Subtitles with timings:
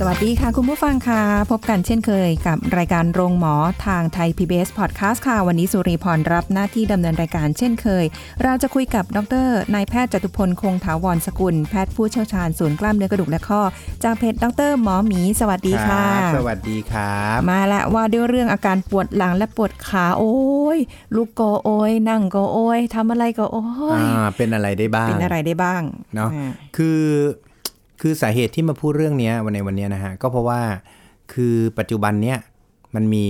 [0.00, 3.54] สวัสดีค่ะ คุณผู้ฟังค่ะ พบกันเช่นเคยกับรายการโรงหมอ
[3.86, 8.04] ทางไทย PBS Podcast ค่ะ วันนี้สุริพรรับหน้าที่ดำเนินรายการเช่นเคย
[8.42, 13.62] เราจะคุยกับดรนายแพทย์จตุพลคงถาวรสกุล แพทย์ผู้เชี่ยวชาญศูนย์กล้ามเนื้อกระดูกและข้อ
[14.04, 20.36] จากเพจดรหมอหมี สวัสดีค่ะรับสวัสดีครับมาแล้วว่าด้วยเรื่องอาการปวดหลังและปวดขาโอ้
[20.76, 20.78] ย
[21.16, 23.58] ลูกก็โอยนั่งก็โอยทำอะไรก็โอ
[24.00, 25.82] ยอ่าเป็นอะไรได้บ้างเป็นอะไรได้บ้าง
[26.14, 26.44] เนาะอ่
[26.76, 27.00] คือ
[28.00, 30.60] คือสาเหตุที่มาพูดเรื่องเนี้ยวันในวันเนี้ยนะฮะก็เพราะว่า
[31.32, 32.38] คือปัจจุบันเนี้ย
[32.94, 33.26] มันมี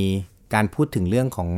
[0.55, 1.49] การพูดถึงเรื่องของ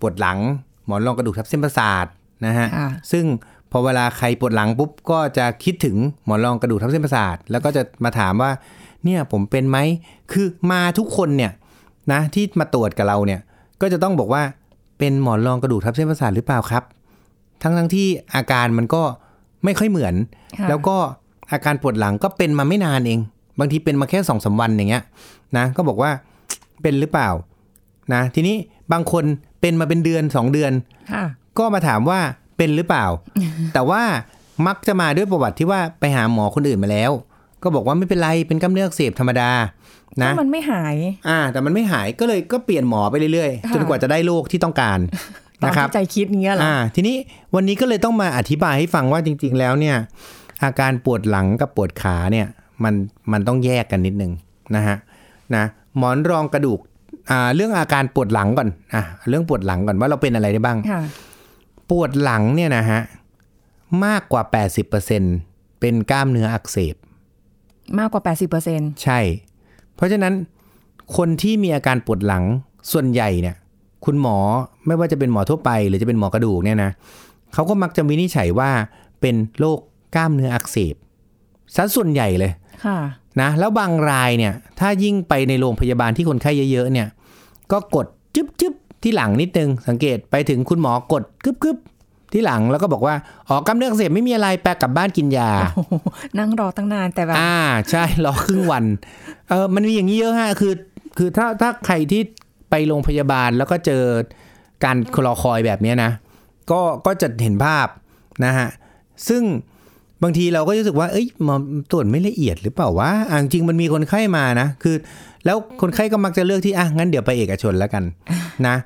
[0.00, 0.38] ปวดหลัง
[0.86, 2.06] หมอนรองกระดูกทับเส้นประสาท
[2.46, 3.24] นะฮะค่ะซึ่ง
[3.70, 8.50] พอเวลาใครปวดหลังปุ๊บก็จะคิดถึงหมอนรองกระดูกทับเส้นประสาท แล้วก็จะมาถามว่า
[9.04, 9.78] เนี่ยผมเป็นไหม
[10.32, 11.52] คือมาทุกคนเนี่ย
[12.12, 13.40] นะที่มาตรวจกับเราเนี่ย
[13.80, 14.42] ก็จะต้องบอกว่า
[14.98, 16.84] เป็นหมอนรองกระดูกทับเส้นประสาทหรือเปล่าครับ
[17.62, 19.02] ทั้งทั้งที่อาการมันก็
[19.64, 20.14] ไม่ค่อยเหมือน
[20.58, 20.96] ค่ะแล้วก็
[21.50, 23.20] อาการปวดหลังก็เป็นมาไม่นานเอง
[23.58, 25.04] บางทีเป็นมาแค่สองสาวันอย่างเงี้ย
[25.56, 26.10] นะก็บอกว่า
[26.82, 27.30] เป็นหรือเปล่า
[28.14, 28.56] นะทีนี้
[28.92, 29.24] บางคน
[29.60, 30.72] เป็นมาเป็นเดือนสองเดือน
[31.12, 31.24] ค่ะ
[31.58, 32.20] ก็มาถามว่า
[32.56, 33.06] เป็นหรือเปล่า
[33.74, 34.02] แต่ว่า
[34.66, 37.10] มักจะมาด้วยประวัติที่ว่าไปหาหมอคนอื่นมาแล้ว
[37.62, 39.50] ก็บอกว่าไม่เป็นไรเป็นกล้ามเนื้ออักเสบธรรมดา
[40.22, 40.96] นะถ้ามันไม่หาย
[41.28, 44.98] อ่า แต่มันไม่หายก็เลยก็เปลี่ยนหมอไปเรื่อยค่ะๆจนกว่าจะได้โรคที่ต้องการ
[45.62, 47.16] ตามนะครับที่ใจคิดอย่างเงี้ยเหรออ่า ทีนี้
[47.54, 49.96] วันนี้ก็เลยต้องมาอธิบายให้ฟังว่าจริง ๆ แล้วเนี่ย
[50.64, 52.46] อาการปวดหลังกับปวดขาเนี่ย
[52.84, 52.94] มัน
[53.32, 54.32] มันต้องแยกกันนิดนึง
[54.76, 54.96] นะฮะ
[55.54, 55.64] นะ
[55.96, 56.80] หมอนรองกระดูก
[57.30, 61.02] อ่าเรื่องอาการปวดหลังก่อนอะเรื่องปวดหลังก่อนว่าเราเป็นอะไรได้บ้างค่ะ
[61.90, 63.00] ปวดหลังเนี่ยนะฮะ
[64.04, 64.42] มากกว่า
[65.12, 66.96] 80%เป็นกล้ามเนื้ออักเสบ
[67.98, 68.22] มากกว่า
[68.62, 69.18] 80%ใช่
[69.94, 70.34] เพราะฉะนั้น
[71.16, 72.44] คนที่มีอาการปวดหลัง
[72.92, 73.56] ส่วนใหญ่เนี่ย
[74.04, 74.38] คุณหมอ
[74.86, 76.90] ไม่ว่าจะเป็นหมอทั่วไป หรือจะเป็นหมอกระดูกเนี่ยนะ
[77.54, 78.70] เขาก็มักจะวินิจฉัยว่า
[79.20, 79.78] เป็นโรค
[80.16, 80.94] กล้ามเนื้ออักเสบ
[81.76, 82.52] ซะส่วนใหญ่เลย
[82.84, 82.98] ค่ะ
[83.40, 87.08] นะแล้วบางรายเนี่ย ถ้ายิ่งไปในโรงพยาบาลที่คนไข้เยอะๆเนี่ย
[87.72, 91.78] ก็กดจึ๊บจึ๊บที่หลังนิดนึง สังเกตไปถึงคุณหมอกดกึบกึบ
[92.32, 93.14] ที่หลังแล้วก็บอกว่า
[93.48, 95.94] อ๋อกล้ามเนื้ออักเสบไม่มีอะไรแปลกลับบ้านกินยาโอ้โห
[96.38, 97.58] นั่งรอตั้งนานแต่แบบอ่า
[97.90, 98.84] ใช่รอครึ่งวัน
[99.48, 100.72] เออมันมีอย่างนี้เยอะฮะคือ
[101.18, 102.22] คือถ้าถ้าใครที่
[102.70, 104.02] ไปโรงพยาบาลแล้วก็เจอ
[104.84, 104.96] การ
[105.26, 106.10] รอคอยแบบเนี้ยนะ
[106.70, 107.86] ก็ก็จะเห็นภาพ
[108.44, 108.68] นะฮะ
[109.28, 109.42] ซึ่ง
[110.22, 111.56] บางทีเราก็รู้สึกว่าเอ้ยหมอ
[111.90, 114.96] ตรวจไม่ละเอียดหรือเปล่าวะอะจริงๆมันมีคนไข้มานะ คือ
[115.44, 118.04] แล้วคนไข้ก็มักจะเลือกที่อะงั้นเดี๋ยวไปเอกชนแล้วกัน
[118.66, 118.76] นะ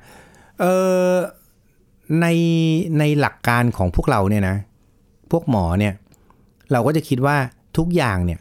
[0.59, 0.65] เอ
[1.11, 1.13] อ
[2.21, 2.27] ใน
[2.99, 4.55] ในหลักการของพวกเราเนี่ยนะ
[5.31, 5.93] พวกหมอเนี่ย
[6.71, 7.35] เราก็จะคิดว่า
[7.77, 8.39] ทุกอย่างเนี่ย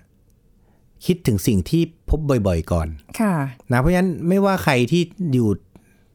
[1.07, 2.89] คิดถึงสิ่งที่พบบ่อยๆ ก่อน
[3.21, 3.35] ค่ะ
[3.73, 5.03] นะเพราะฉะนั้นไม่ว่าใครที่
[5.33, 5.49] อยู่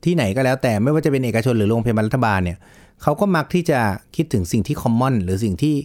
[0.06, 2.58] ที่ไหนก็แล้วแต่ไม่ว่าจะเป็นเอกชนหรือโรงพยาบาลรัฐบาลเนี่ย
[3.02, 3.80] เขาก็มักที่จะ
[4.16, 5.76] คิดถึงสิ่งที่คอมมอนหรือสิ่งที่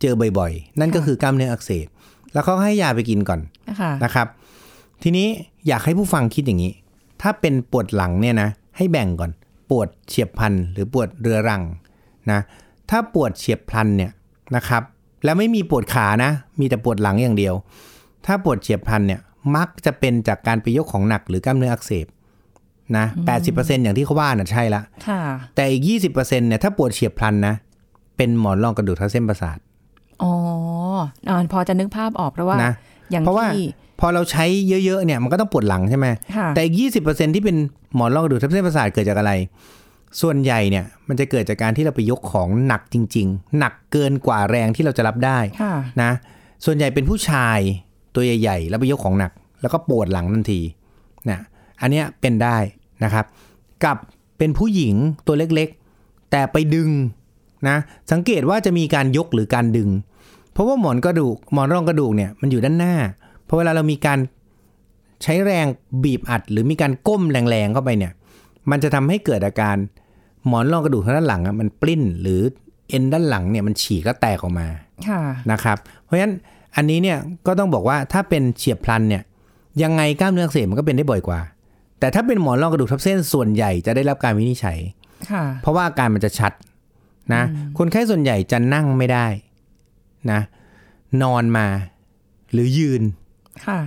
[0.00, 1.86] เจอบ่อยๆ นั่นก็ค่ะคือกล้ามเนื้ออักเสบ
[2.32, 3.40] แล้วเขาให้ยาไปกินก่อน
[3.80, 4.26] ค่ะนะครับ
[5.02, 5.26] ทีนี้
[5.66, 6.72] อยากให้ผู้ฟังคิดอย่างนี้
[7.22, 9.30] ถ้าเป็นปวดหลังเนี่ยนะให้แบ่งก่อน
[9.70, 11.62] ปวดเฉียบพลันหรือปวดเรื้อรัง
[12.30, 12.40] นะ
[12.90, 14.10] ถ้าปวดเฉียบพลันเนี่ย
[14.56, 14.82] นะครับ
[15.24, 16.30] แล้วไม่มีปวดขานะ
[16.60, 17.54] มีแต่ปวดหลังอย่างเดียว
[18.26, 19.20] ถ้าปวดเฉียบพลันเนี่ย
[19.56, 22.06] มักจะเป็นจากการไปยกของหนักหรือกล้ามเนื้ออักเสบ
[22.96, 23.06] นะ
[23.44, 25.20] 80%อย่างที่เขาว่าน่ะใช่ละค่ะ
[25.54, 27.54] แต่อีก20%เนี่ยถ้าปวดเฉียบพลันนะ
[28.16, 29.58] เป็นหมอนรองกระดูกทับเส้นประสาท
[30.22, 30.32] อ๋อ
[31.28, 32.72] อ่าพอจะนึกภาพออกเพราะว่านะ
[33.10, 33.64] อย่างเพราะว่าที่
[34.00, 37.56] พอเราใช้เยอะๆเนี่ยมันก็ต้องปวดหลังใช่ไหมค่ะแต่อีก20%ที่เป็น
[37.94, 39.32] หมอนรองกระดูกทับเส้นประสาทเกิดจากอะไร
[40.20, 46.10] ส่วนใหญ่เนี่ยมันจะเกิดจากการที่เราไปยกของหนักจริง ๆ หนักเกินกว่าแรงที่เราจะรับได้ค่ะนะ
[46.64, 47.58] ส่วนใหญ่เป็นผู้ชาย
[48.14, 50.60] ตัวใหญ่ ๆ แล้วไปยกของหนัก แล้วก็ปวดหลังทันที
[51.30, 51.40] นะ
[51.80, 52.56] อันเนี้ยเป็นได้
[53.04, 53.24] นะครับ
[53.84, 53.96] กับ
[54.38, 54.94] เป็นผู้หญิง
[55.26, 56.90] ตัวเล็กๆ แต่ไปดึง
[57.68, 57.76] นะ
[58.12, 59.88] สังเกตว่าจะมีการยกหรือการดึง
[60.52, 62.94] เพราะว่าหมอนกระดูกหมอนรองกระดูกเนี่ยมันอยู่ด้านหน้า
[63.48, 64.18] พอเวลาเรามีการ
[65.22, 65.66] ใช้แรง
[66.04, 68.12] บีบอัด หรือมีการก้มแรงๆเข้าไปเนี่ย
[68.70, 69.76] มันจะทำให้เกิดอาการ
[70.46, 72.40] หมอนรองกระดูกทางด้านหลังอะมันปลิ้นหรือ
[72.88, 74.68] เอ็นด้านหลังเนี่ยมันฉีกแล้วแตกออกมา
[75.08, 75.20] ค่ะ
[75.50, 76.34] นะครับ เพราะฉะนั้น
[76.76, 79.22] อันนี้เนี่ยก็ต้องบอกว่าถ้าเป็นเฉียบพลันเนี่ย
[79.82, 81.40] ยังไงกล้ามเนื้ออักเสบมันก็เป็นได้บ่อยกว่า
[82.00, 84.78] แต่ถ้าเป็นหมอนรองกระดูกทับเส้นส่วนใหญ่จะได้รับการวินิจฉัย
[85.30, 86.52] ค่ะเพราะว่าอาการมันจะชัด
[87.34, 87.42] นะ
[87.78, 89.26] คนไข้ส่วนใหญ่จะนั่งไม่ได้
[90.32, 90.40] นะ
[91.22, 91.66] นอนมา
[92.52, 93.02] หรือยืน
[93.66, 93.80] ค่ะ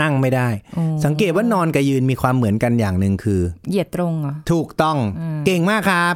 [0.00, 6.14] นั่งไม่ได้อ๋อสังเกตว่านอนกับยืนมีความเหมือนกันอย่างหนึ่งคือ เหยียดตรงเหรอถูกต้องอืมเก่งมากครับ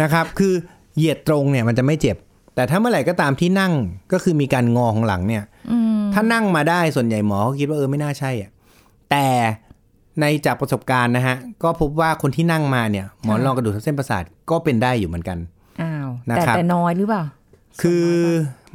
[0.00, 0.54] นะครับ คือ
[0.96, 2.16] เหยียดตรงเนี่ยมันจะไม่เจ็บ
[2.54, 3.72] แต่ถ้าเมื่อไหร่ก็ตามที่นั่ง
[4.12, 8.50] ก็คือมีการงอของหลังเนี่ยอืมถ้านั่งมาได้ส่วนใหญ่หมอเขาคิดว่าเออไม่น่าใช่อะ
[9.10, 9.26] แต่
[10.20, 15.38] ในจากประสบการณ์นะฮะ ก็พบว่าคนที่นั่งมาเนี่ย หมอนรองกระดูกทับเส้นประสาทก็เป็นได้อยู่เหมือนกัน
[15.82, 17.22] อ้าวนะแต่ครับแต่น้อยหรือเปล่า
[17.82, 18.06] คือ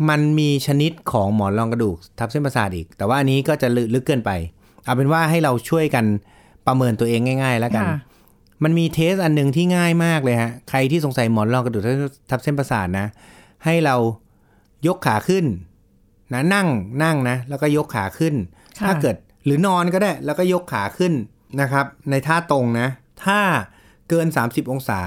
[0.09, 4.31] มันมีชนิดของหมอนรองกระดูกทับเส้นประสาทอีก แต่ว่าอันนี้ก็จะลึกลึกเกินไป
[4.83, 6.05] เอาเป็นว่าให้เราช่วยกัน
[6.67, 7.97] ประเมินตัวเองง่าย ๆ แล้วกันค่ะ
[8.63, 11.83] มันมีเทสอันหนึ่งที่ง่ายมากเลยฮะ ใครที่สงสัยหมอนรองกระดูก
[12.29, 13.07] ทับเส้นประสาทนะ
[13.65, 13.95] ให้เรา
[14.87, 15.45] ยกขาขึ้น
[16.33, 16.67] นะนั่ง
[17.03, 18.35] นั่งนะ แล้วก็ยกขาขึ้น
[18.79, 19.15] ค่ะถ้าเกิด
[19.45, 21.13] หรือนอนก็ได้ แล้วก็ยกขาขึ้น
[21.61, 22.87] นะครับ ในท่าตรงนะ
[23.25, 23.39] ถ้า
[24.09, 25.01] เกิน 30 องศา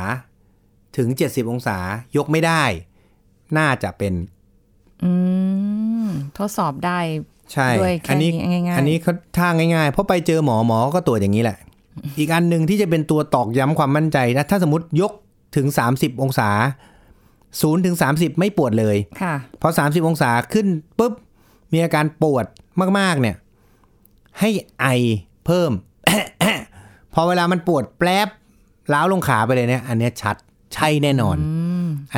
[0.97, 1.79] ถึง 70 องศา
[2.17, 2.65] ยกไม่ได้
[3.59, 4.15] น่าจะเป็น
[5.05, 5.11] อื
[6.07, 6.09] ม
[6.39, 6.99] ทดสอบได้
[7.53, 11.59] ใช่ด้วยแค่อันี้นี้ง่ายๆอันนี้เขาท่าง่ายๆเพราะไปเจอหมอหมอก็ตรวจอย่างนี้แหละ
[12.19, 15.13] อีกอันหนึ่งที่จะเป็นตัวตอกย้ำความมั่นใจนะถ้าสมมติยก
[15.57, 15.67] ถึง
[15.97, 16.51] 30 องศา
[17.23, 20.67] 0ถึง30ไม่ปวดเลยค่ะพอ 30 องศาขึ้น
[20.99, 21.13] ปุ๊บ
[21.73, 22.45] มีอาการปวด
[22.99, 23.37] มากๆ เนี่ย
[24.41, 24.51] ให้
[24.81, 24.87] ไอ
[25.47, 25.73] เพิ่ม
[27.15, 28.29] พอเวลามันปวดแป๊บ
[28.93, 30.37] ล้าวลงขาไปเลยเนี่ย อันเนี้ยชัด
[30.75, 31.45] ใช่แน่นอนอั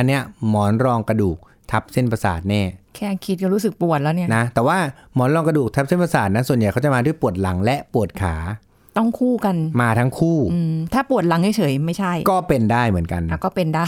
[0.01, 1.37] นเนี้ยหมอนรองกระดูก
[1.71, 2.61] ทับเส้นประสาทแน่
[2.95, 4.77] แค่คิดก็รู้สึกปวดแล้วเนี่ยนะ แต่ว่า
[5.15, 8.35] หมอนรองกระดูกทับเส้นประสาทนะส่วนใหญ่เขาจะมาด้วยปวดหลังและปวดขา
[8.97, 13.87] ต้องคู่กัน มาทั้งคู่อืมถ้าปวดหลังเฉยๆไม่ใช่ ก็เป็นได้เหมือนกันอะก็เป็นได้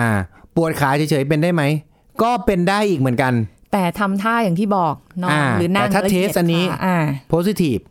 [0.00, 0.10] อ่า
[0.56, 1.62] ปวดขาเฉยๆเป็นได้ไหม
[2.22, 3.32] ก็เป็นได้อีกเหมือนกัน
[3.72, 6.96] แต่ทำท่าอย่างที่บอกนอนอ่าหรือนั่งแต่ถ้าแล้วหยียดเทสอันนี้ขาอ่า
[7.32, 7.82] positive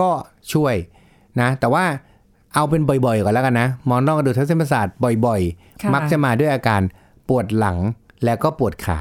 [0.00, 0.10] ก็
[0.52, 0.74] ช่วย
[1.40, 1.84] นะ แต่ว่า
[2.54, 4.86] เอาเป็นบ่อยๆก่อนแล้วกันนะหมอนรองกระดูกทับเส้นประสาท
[5.26, 5.40] บ่อย
[5.82, 6.80] ค่ะๆมักจะมาด้วยอาการ
[7.30, 7.78] ปวดหลัง
[8.24, 9.00] แล้วก็ปวดขา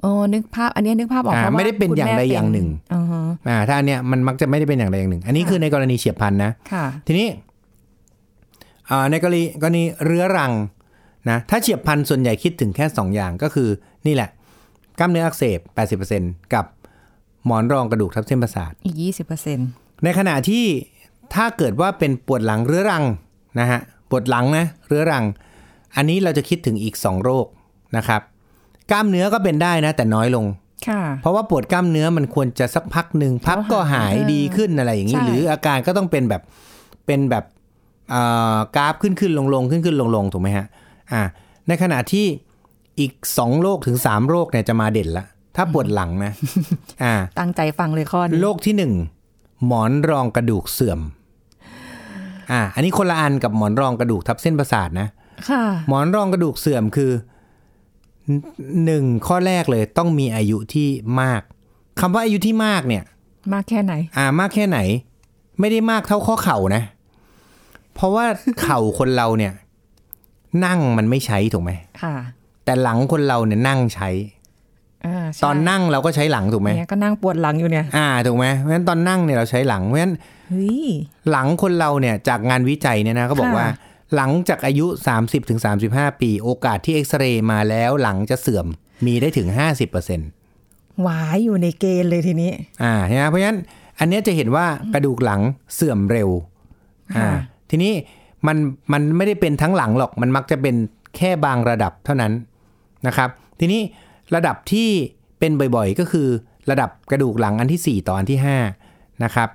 [0.00, 7.28] โอ้นึกภาพ อันนี้นึกภาพออกอ่าเพราะว่าไม่ได้เป็นคุณอย่างใดแม่อย่างหนึ่งอือฮะอ่าถ้าอันเนี้ยมันมักจะไม่ได้เป็นอย่างใดอย่างหนึ่ง อันนี้ค่ะคือในกรณีเฉียบพลันนะค่ะทีนี้
[8.90, 10.52] อ่าในกรณีกรณีเรื้อรัง
[11.30, 13.68] นะถ้าเฉียบพลันส่วนใหญ่คิดถึงแค่ 2 อย่างก็คือ
[14.06, 14.30] นี่แหละ
[14.98, 15.60] กล้ามเนื้ออักเสบ
[16.10, 16.64] 80%กับ
[17.46, 19.68] หมอนรองกระดูกทับเส้นประสาทอีกยี่สิบเปอร์เซ็นต์
[20.04, 20.64] ในขณะที่
[21.34, 23.04] ถ้าเกิดว่าเป็นปวดหลังเรื้อรัง
[23.60, 23.80] นะฮะ
[24.10, 25.24] ปวดหลังนะเรื้อรัง
[25.96, 27.46] อันนี้เราจะคิดถึงอีก 2 โรค
[27.96, 28.20] นะครับ
[28.90, 30.46] กล้ามเนื้อก็เป็นได้นะ แต่น้อยลง
[30.88, 36.42] ค่ะเพราะว่าปวดกล้ามเนื้อมันควรจะสักพักหนึ่งพับก็หายเออดีขึ้นอะไรอย่างนี้ใช่หรืออาการก็ต้องเป็นแบบ
[37.06, 37.44] เป็นแบบ
[38.14, 40.66] อ่ากราฟขึ้นขึ้นลงลงขึ้นขึ้นลงลงถูกไหมฮะ
[41.12, 41.22] อ่า
[41.68, 42.26] ในขณะที่
[43.00, 45.24] อีกสองโรคถึงสามโรคเนี่ยจะมาเด่นละ
[45.56, 46.32] ถ้าปวดหลังนะ
[47.04, 48.92] อ่าตั้งใจฟังเลยข้อนี้โรคที่หนึ่ง
[49.66, 51.00] หมอนรองกระดูกเสื่อม
[52.52, 55.23] อ่าอันนี้คนละอันกับหมอนรองกระดูกทับเส้นประสาทนะค่ะ
[55.88, 57.12] หมอนรองกระดูกเสื่อมคือ
[58.84, 60.88] หนึ่งข้อแรกเลยต้องมีอายุที่
[61.20, 61.42] มาก
[62.00, 63.04] คำว่าอายุที่มากเนี่ย
[63.52, 64.78] มากแค่ไหน อ่ามากแค่ไหน
[65.60, 66.82] ไม่ได้มากเท่าข้อเข่านะ
[67.94, 68.26] เพราะว่า
[68.62, 69.52] เข่าคนเราเนี่ย
[70.64, 71.72] นั่งมันไม่ใช้ถูกไหม
[72.02, 72.14] ค่ะ
[72.64, 74.10] แต่หลังคนเราเนี่ยนั่งใช้
[75.06, 80.14] อ่าใช่ตอนนั่งเราก็ใช้หลังถูกไหมเนี่ยก็นั่งปวดหลังอยู่เนี่ย อ่าถูกไหมเพราะฉะนั้นตอนนั่งเนี่ยเราใช้หลังเพราะฉะนั้น
[80.48, 80.86] เฮ้ย
[81.30, 83.68] หลังคนเราเนี่ยจากงานวิจัยเนี่ยนะเขาบอกค่ะว่า
[84.14, 84.86] หลังจากอายุ
[85.54, 88.66] 30-35 ปี โอกาสที่เอ็กซเรย์มาแล้วหลังจะเสื่อม
[89.06, 89.48] มีได้ถึง
[90.24, 92.50] 50%หวายอยู่ในเกณฑ์เลยทีนี้
[92.82, 93.58] อ่าใช่ไหมเพราะฉะนั้น
[93.98, 95.40] อันเนี้ยจะเห็นว่ากระดูกหลัง
[95.74, 96.30] เสื่อมเร็ว
[97.16, 97.32] อ่าค่ะ
[97.70, 97.92] ทีนี้
[98.46, 98.56] มัน
[98.92, 100.76] มันไม่ได้เป็นทั้งหลังหรอก มันมักจะเป็น
[101.16, 102.32] แค่บางระดับเท่านั้น
[103.06, 103.28] นะครับ
[103.60, 103.80] ทีนี้
[104.34, 104.88] ระดับที่
[105.38, 106.28] เป็นบ่อยๆ ก็คือ
[106.70, 108.38] ระดับกระดูกหลังอันที่ 4 ต่ออันที่
[108.80, 109.48] 5นะครับ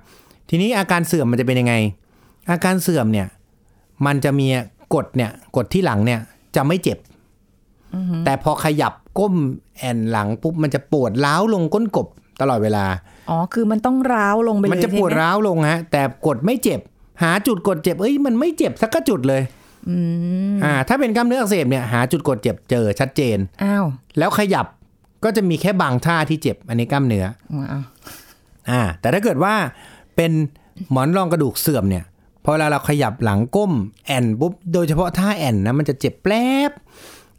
[0.50, 1.74] ทีนี้อาการเสื่อมมันจะเป็นยังไง
[2.50, 3.26] อาการเสื่อมเนี่ย
[4.06, 4.46] มันจะมี
[4.94, 6.20] กดเนี่ยกดที่หลังเนี่ย
[6.56, 6.98] จะไม่เจ็บ
[8.24, 9.34] แต่พอขยับก้ม
[9.78, 12.08] แอนหลังปุ๊บมันจะปวดร้าวลงก้นกบ
[12.40, 12.84] ตลอดเวลา
[13.30, 16.80] อ๋อ คือมันต้องร้าวลงไปเลยมันจะปวดใช่ไหร้าวลงฮะ แต่กดไม่เจ็บ
[17.22, 19.42] หาจุดกดเจ็บ เอ้ย มันไม่เจ็บสักกระจุดเลย
[19.88, 19.96] อื
[20.54, 23.86] มอ่า ถ้าเป็นกล้ามเนื้ออักเสบเนี่ย หาจุดกดเจ็บเจอชัดเจน อ้าว
[24.18, 24.66] แล้วขยับ
[25.24, 27.26] ก็จะมีแค่บางท่าที่เจ็บ อันนี้กล้ามเนื้อ
[27.72, 27.82] อ้าว
[28.70, 29.54] อ่า แต่ถ้าเกิดว่า
[30.16, 30.32] เป็น
[30.90, 32.09] หมอนรองกระดูกเสื่อมเนี่ยพ
[32.50, 33.72] อเวลาเราขยับหลังก้ม
[34.06, 36.34] แอนปุ๊บโดยเฉพาะท่าแอนนะมันจะเจ็บแปล
[36.68, 36.70] บ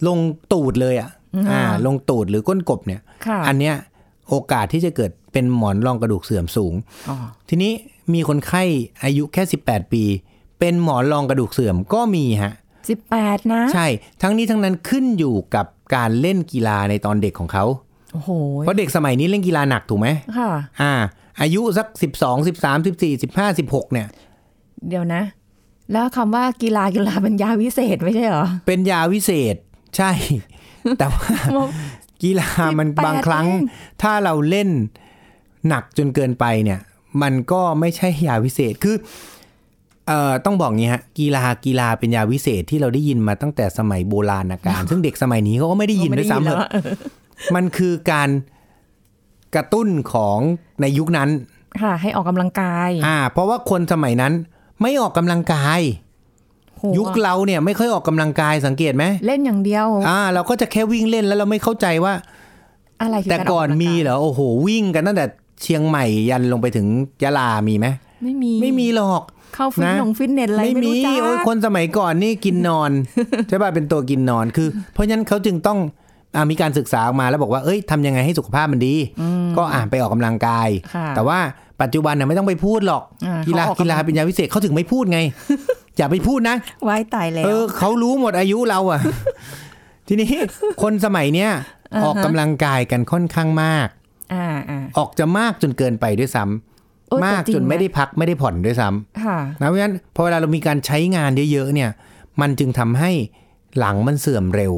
[0.07, 0.17] ลง
[0.51, 1.09] ตูดเลยอะ
[1.49, 3.75] อ่า ลงตูดหรือก้นกบเนี่ยค่ะอันเนี้ย
[4.29, 6.73] โอกาสที่จะเกิดเป็นหมอนรองกระดูกเสื่อมสูง
[7.09, 7.15] อ๋อ
[7.49, 7.71] ทีนี้
[8.13, 8.63] มีคนไข้
[9.03, 10.03] อายุแค่ 18 ปี
[10.59, 12.53] เป็นหมอนรองกระดูกเสื่อมก็มีฮะ
[12.89, 13.87] สิบแปดนะ ใช่
[14.21, 15.65] ทั้งนี้ทั้งนั้นขึ้นอยู่กับ
[15.95, 17.65] การเล่นกีฬาในตอนเด็กของเขา
[18.13, 20.49] โอ้โหเพราะเด็กสมัยนี้เล่นกีฬาหนักถูกไหมค่ะ
[20.81, 20.93] อ่า
[21.41, 21.87] อายุสัก
[22.17, 24.07] 12 13 14 15 16 เนี่ย
[24.89, 25.21] เดี๋ยวนะ
[25.91, 29.55] แล้วคำว่ากีฬากีฬาเป็นยาวิเศษไม่ใช่เหรอ เป็นยาวิเศษ
[29.97, 30.11] ใช่
[30.99, 31.27] แต่ว่า
[32.23, 34.69] กีฬามัน18บางครั้งเองถ้าเราเล่น
[35.67, 36.79] หนักจนเกินไปเนี่ย
[37.21, 38.95] มันก็ไม่ใช่ยาวิเศษคือ
[40.07, 46.69] เอ่อต้องบอกงี้ฮะกีฬากีฬาเป็นยาวิเศษที่เราได้ยินมาตั้งแต่สมัยโบราณกาลซึ่งเด็กสมัยนี้เขาก็ไม่ได้ยินด้วยซ้ำไม่เถไแล้วอะ
[47.55, 48.29] มันคือการ
[49.55, 50.39] กระตุ้นของ
[50.81, 51.29] ในยุคนั้น
[51.81, 54.33] ค่ะ ให้ออกกำลังกาย อ่า เพราะว่าคนสมัยนั้น
[54.81, 55.81] ไม่ออกกำลังกาย
[56.77, 62.13] โหยุคเราเนี่ยไม่ค่อยออกกำลังกายสังเกตไหมเล่นอย่างเดียว อ่า เราก็จะแค่วิ่งเล่นแล้วเราไม่เข้าใจว่า
[63.01, 65.25] อะไรคือแต่ารก่อนกกำลังายมีเหรอโอ้โหวิ่งกันตั้งแต่
[65.61, 66.87] เชียงใหม่ยันลงไปถึง
[67.23, 67.87] ยะลามีไหม
[68.23, 69.23] ไม่มีไม่มีหรอก
[69.55, 72.91] เข้าฟิตนะนงฟิตเนสอะไรไม่ไม่มีรู้จักโอ้ยคนสมัยก่อนนี่กินนอน
[73.49, 75.79] ใช่ป่ะเป็นตัวกินนอนคือ เพราะฉะนั้นเขาจึงต้อง
[76.35, 78.95] อามีการศึกษาออกมาแล้วบอกว่าเอ้ยทำยังไงให้สุขภาพมันดี
[79.57, 81.39] ก็อ่านไปออกกำลังกายค่ะแต่ว่า
[81.81, 85.19] ปัจจุบันน่ะไม่ต้องไปพูดหรอกอ่ากีฬาเขาออกกีฬาเป็นยาวิเศษเขาถึงไม่พูดไง
[85.97, 88.99] อย่าไปพูดนะไว้ตายแล้วเออเขารู้หมดอายุเราอะ
[90.07, 90.29] ทีนี้
[90.81, 91.51] คนสมัยเนี้ย
[91.93, 93.87] อ่าฮะออกกำลังกายกันค่อนข้างมาก
[94.33, 101.89] อ่าอ่าออกจะมากจนเกินไปด้วยซ้ำเออแต่มากจริงจนไม่นะได้พักไม่ได้ผ่อนด้วยซ้ำค่ะนะเพราะฉะนั้นพอเวลาเรามีการใช้งานเยอะๆเนี่ย
[102.41, 103.11] มันจึงทำให้
[103.77, 104.73] หลังมันเสื่อมเร็ว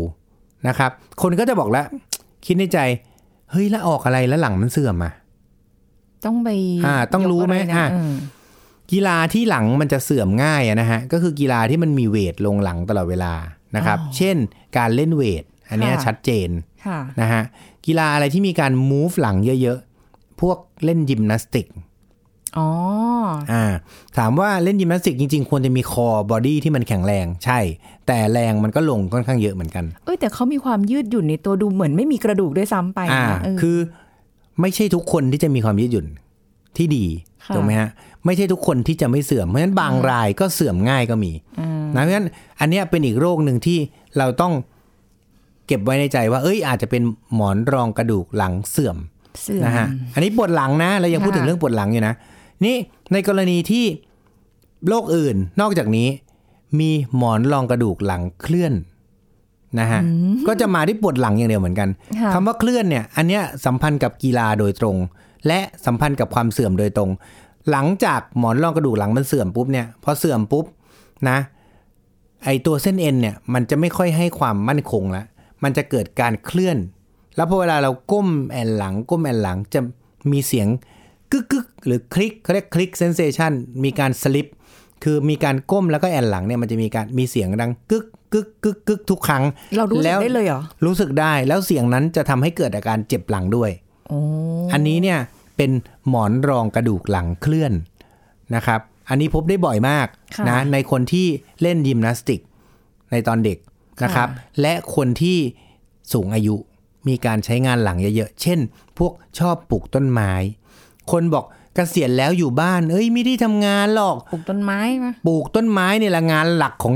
[0.68, 0.92] นะครับ
[1.22, 1.86] คนก็จะบอกแล้ว
[2.46, 2.80] คิดในใจ
[3.52, 5.14] เฮ้ยแล้วออกอะไรแล้วหลังมันเสื่อมอะ
[6.26, 6.50] ต้องไป
[6.86, 8.14] อ่าต้องรู้ไหมยกะนะอะเออ
[8.92, 13.34] กีฬาที่หลังมันจะเสื่อมง่ายอะนะฮะ ก็คือกีฬาที่มันมีเวทลงหลังตลอดเวลา
[13.76, 14.36] นะครับ เช่น
[14.78, 16.50] การเล่นเวท อันเนี้ยชัดเจน
[16.86, 17.44] ค่ะนะฮะ
[17.86, 21.68] กีฬาอะไรที่มีการ move หลังเยอะๆ พวกเล่นยิมนาสติก
[22.58, 22.70] อ๋อ
[23.52, 23.66] อ่า
[24.18, 27.60] ถามว่าเล่นยิมนาสติกจริงๆ ควรจะมี core body ที่มันแข็งแรงใช่
[28.08, 33.78] แต่แรงมันก็ลงค่อนข้างเยอะเหมือนกัน เอ้ยแต่เขามีความยืดหยุ่นในตัวดูเหมือนไม่มีกระดูกด้วยซ้ำไปอ่านะเออคือ
[34.62, 36.08] ไม่ใช่ทุกคนที่จะมีความยืดหยุ่น
[36.78, 37.06] ที่ดี
[37.46, 37.90] ค่ะถูกไหมฮะ
[38.26, 42.28] ไม่ใช่ทุกคนที่จะไม่เสื่อมเพราะฉะนั้นบางรายก็เสื่อมง่ายก็มีอืมนะเพราะฉะนั้น
[42.60, 43.78] อันเนี้ยเป็นอีกโรคหนึ่งที่
[44.18, 44.54] เราต้อง
[45.68, 47.04] เก็บไว้ในใจว่า เอ้ย อาจจะเป็น
[47.36, 48.98] หมอนรองกระดูกหลังเสื่อม
[49.42, 52.14] เสื่อมนะฮะอันนี้ปวดหลังนะเรายังพูดถึงค่ะเรื่องปวดหลังอยู่นะ
[52.66, 52.76] นี่
[53.14, 53.86] ในกรณีที่
[54.88, 56.08] โรคอื่นนอกจากนี้
[56.80, 58.74] มีหมอนรองกระดูกหลังเคลื่อน
[59.80, 60.02] นะฮะ
[60.48, 61.90] ก็จะมาที่ปวดหลังอย่างเดียวเหมือนกัน
[62.20, 64.98] ค่ะคำว่าเคลื่อนเนี่ยอันเนี้ยสัมพันธ์กับกีฬาโดยตรง
[65.48, 67.10] และสัมพันธ์กับความเสื่อมโดยตรง
[67.72, 70.66] หลังจากหมอนรองกระดูกหลังมันเสื่อมปุ๊บเนี่ยพอเสื่อมปุ๊บ
[71.30, 71.38] นะ
[72.46, 75.26] ไอตัวเส้นเอ็นเนี่ยมันจะไม่ค่อยให้ความมั่นคงแล้ว
[75.64, 76.78] มันจะเกิดการเคลื่อน
[77.36, 79.80] แล้วพอเวลาเราก้มแอนหลัง ก้มแอนหลังจะ
[80.32, 80.68] มีเสียง
[81.32, 83.54] กึกกึกหรือคลิกเขาเรียกคลิกเซนเซชัน
[83.84, 84.48] มีการสลิป
[85.04, 89.44] คือมีการก้มแล้วก็แอนหลังเนี่ยมันจะมีการมีเสียงดังกึกกึกกึกกึกทุกครั้ง
[89.78, 93.72] เรารู้สึแล้กวได้เลยเหรอ รู้สึกได้แล้วเสียงนั้นจะทำให้เกิดอาการเจ็บหลังด้วย
[94.08, 94.20] โอ้
[94.74, 95.20] อันนี้เนี่ย
[95.58, 95.72] เป็น
[96.10, 97.74] หมอนรองกระดูกหลังเคลื่อน
[98.56, 98.80] นะครับ
[99.10, 101.28] อันนี้พบได้บ่อยมากค่ะนะในคนที่
[101.62, 102.40] เล่นยิมนาสติก
[103.12, 103.58] ในตอนเด็ก
[104.04, 104.28] นะครับ
[104.62, 105.38] และคนที่
[106.14, 106.56] สูงอายุ
[107.08, 108.60] มีการใช้งานหลังเยอะๆ เช่น
[108.98, 110.32] พวกชอบปลูกต้นไม้
[111.12, 116.96] คนบอกเกษียณแล้วอยู่บ้าน เอ้ยไม่ได้ทำงานหรอก ปลูกต้นไม้ปะปลูกต้นไม้เนี่ยละงานหลักของ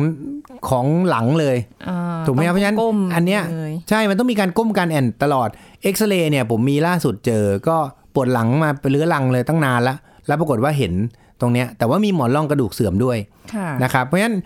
[0.70, 1.58] ของหลังเลย
[1.88, 5.50] อ่าถูกไหมครับเพราะฉะนั้นก้มอันเนี้ยเลยใช่มันต้องมีการก้มการแอนตลอด
[5.84, 7.78] เอ็กซเรย์เนี่ยผมมีล่าสุดเจอก็
[8.14, 9.96] ปวดหลังมาเป็นเรื้อรังเลยตั้งนานละ
[10.28, 10.94] แล้วปรากฏว่าเห็น
[11.42, 13.18] ตรงเนี้ยแต่ว่ามีหมอนรองกระดูกเสื่อมด้วย
[13.54, 14.38] ค่ะนะครับเพราะฉะนั้น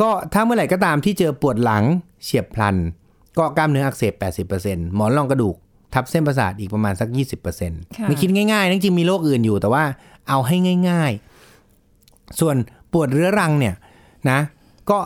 [0.00, 1.84] ก็ถ้าเมื่อไหร่ก็ตามที่เจอปวดหลัง
[2.24, 2.76] เฉียบพลัน
[3.38, 4.14] ก็กล้ามเนื้ออักเสบ
[4.54, 5.56] 80%หมอนรองกระดูก
[5.94, 7.08] ทับเส้นประสาทอีกประมาณสัก
[7.54, 9.84] 20%ไม่คิดง่ายๆนะจริงๆมีโรคอื่นอยู่ แต่ว่า
[10.28, 10.56] เอาให้
[10.90, 11.12] ง่าย
[11.74, 12.56] ๆ ส่วน
[12.92, 13.74] ปวดเรื้อรังเนี่ย
[14.30, 14.38] นะ
[14.90, 14.98] ก็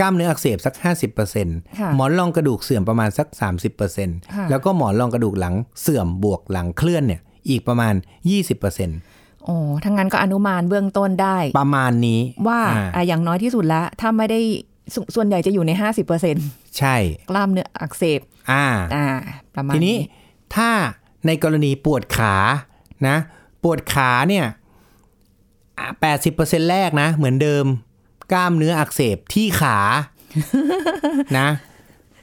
[0.00, 0.74] กล้ามเนื้ออักเสบสัก
[1.26, 3.48] 50%ค่ะหมอนรองกระดูกเสื่อมประมาณสักค่ะ
[4.04, 7.94] 30%แล้วก็หมอนรองกระดูกหลังเสื่อมบวกหลังเคลื่อนเนี่ยอีกประมาณ
[8.68, 9.54] 20%โอ้
[9.84, 14.40] ทั้างนั้นก็อนุมานเบื้องต้นได้ ประมาณนี้ว่าอ่าอะอย่างน้อยที่สุดแล้วถ้าไม่ได้
[14.94, 15.70] สส่วนใหญ่จะอยู่ใน
[16.24, 16.96] 50%ใช่
[17.30, 18.64] กล้ามเนื้ออักเสบ อ่า
[18.94, 19.04] อ่า
[19.56, 19.96] ประมาณทีนี้
[20.56, 20.70] ถ้า
[21.26, 22.36] ในกรณีปวดขา
[23.08, 23.16] นะ
[23.62, 24.46] ปวดขาเนี่ย
[26.00, 27.64] แปดสิบเปอร์เซ็นแรกนะ เหมือนเดิม
[28.32, 29.78] กล้ามเนื้ออักเสบที่ขา
[31.38, 31.48] นะ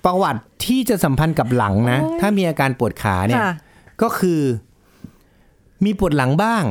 [0.06, 3.54] ประวัติที่จะสัมพันธ์กับหลังนะ ถ้ามีอาการปวดขาเนี่ยค่ะ
[4.02, 4.42] ก็คือ
[5.86, 6.64] มีปวดหลังบ้าง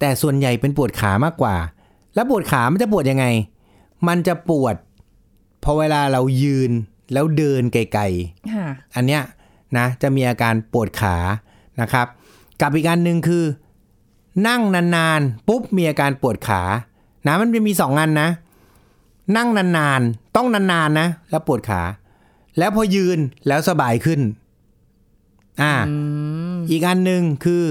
[0.00, 1.56] แต่ส่วนใหญ่เป็นปวดขามากกว่า
[2.14, 3.26] แล้วปวดขามันจะปวดยังไง
[4.08, 4.74] มันจะปวด
[5.64, 6.70] พอเวลาเรายืน
[7.12, 9.22] แล้วเดินไกลๆค่ะอันเนี้ย
[9.78, 11.16] นะจะมีอาการปวดขา
[11.80, 12.06] นะครับ
[12.60, 13.44] กับอีกอันหนึ่งคือ
[14.48, 14.62] นั่ง
[14.96, 16.62] นานๆปุ๊บมีอาการปวดขา
[17.26, 18.28] นะมันจะมีสองอันนะ
[19.36, 21.82] นั่งนานๆต้องนานๆนะแล้วปวดขา
[22.58, 24.20] แล้วพอยืนแล้วสบายขึ้น
[25.62, 25.72] อ่า
[26.70, 27.62] อีกอันหนึ่งคือ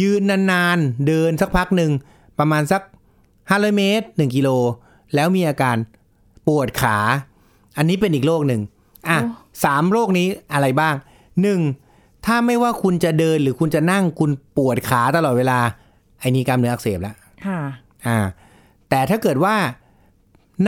[0.00, 0.20] ยืน
[0.52, 1.90] นานๆเดินสักพักหนึ่ง
[2.38, 2.82] ประมาณสัก
[3.28, 4.48] 500เมตร1กิโล
[5.14, 5.76] แล้วมีอาการ
[6.46, 6.98] ปวดขา
[7.76, 8.62] อันนี้เป็นอีกโรคหนึ่ง
[9.08, 9.30] อะโอ้
[9.64, 10.94] สามโรคนี้อะไรบ้าง
[11.42, 11.60] หนึ่ง
[12.26, 15.58] ถ้าไม่ว่าคุณจะเดินหรือคุณจะนั่งคุณปวดขาตลอดเวลา
[16.20, 17.14] ไอ้นี่กล้ามเนื้ออักเสบแล้ว
[17.46, 17.58] ค่ะ
[18.06, 18.18] อ่า
[18.90, 19.56] แต่ถ้าเกิดว่า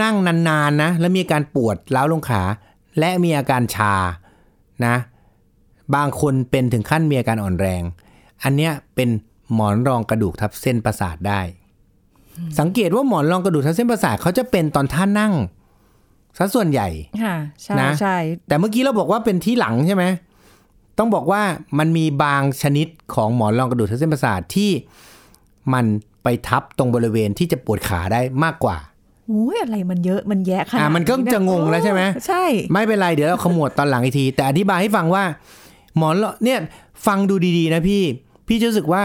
[0.01, 2.41] นั่งนานๆนะแล้วมีอาการปวดล้าวลงขา
[2.99, 3.95] และมีอาการชา
[4.85, 4.95] นะ
[5.95, 7.83] บางคนเป็นถึงขั้นมีอาการอ่อนแรง
[8.43, 9.09] อันเนี้ยเป็น
[9.53, 11.41] หมอนรองกระดูกทับเส้นประสาทได้
[12.59, 15.33] สังเกตว่าหมอนรองกระดูกทับเส้นประสาทเขาจะเป็นตอนท่านั่ง
[16.37, 16.89] ซะส่วนใหญ่
[17.23, 20.03] ค่ะ ใช่นะใช่แต่เมื่อกี้เราบอกว่าเป็นที่หลังใช่ไหม
[20.97, 21.41] ต้องบอกว่า
[21.79, 24.71] มันมีบางชนิดของหมอนรองกระดูกทับเส้นประสาทที่
[25.73, 25.85] มัน
[26.23, 28.77] ไปทับตรงบริเวณที่จะปวดขาได้มากกว่า
[29.27, 35.23] โอ้ยอะไรมันเยอะมันแยะขนาดอะมันก็เยจะงงแล้วใช่ไหมใช่ ไม่เป็นไรเดี๋ยวเราขมวดตอนหลังอีกที แต่อธิบายให้ฟังว่า
[35.97, 36.59] หมอนรองเนี่ย
[37.05, 38.03] ฟังดูดีๆ นะพี่
[38.47, 39.03] พี่จะรู้สึกว่า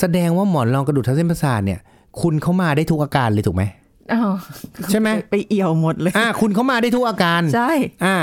[0.00, 1.80] แสดงว่าหมอนรองกระดูกทับเส้นประสาทเนี่ย
[2.20, 3.62] คุณเข้ามาได้ทุกอาการเลยถูกไหม
[4.12, 4.30] อ้าว
[4.90, 7.70] ใช่ไหมไปเอี่ยวหมดเลย อ่า คุณเข้ามาได้ทุกอาการใช่
[8.04, 8.16] อ่า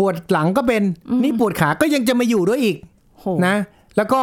[0.00, 0.82] ปวดหลังก็เป็น
[1.22, 2.76] นี่ปวดขาก็ยังจะมาอยู่ด้วยอีก
[3.20, 3.54] โหนะ
[3.96, 4.20] แล้วก็